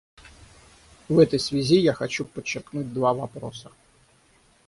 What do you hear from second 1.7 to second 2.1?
я